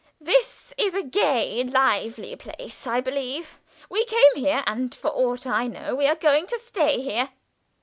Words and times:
This 0.19 0.73
is 0.79 0.95
a 0.95 1.03
gay, 1.03 1.63
lively 1.63 2.35
place, 2.35 2.87
I 2.87 3.01
believe 3.01 3.59
we 3.87 4.03
came 4.05 4.35
here, 4.35 4.63
and 4.65 4.95
for 4.95 5.11
aught 5.11 5.45
I 5.45 5.67
know 5.67 5.93
we 5.93 6.07
are 6.07 6.15
going 6.15 6.47
to 6.47 6.57
stay 6.57 7.01
here." 7.01 7.29